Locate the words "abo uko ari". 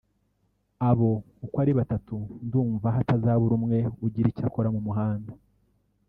0.89-1.71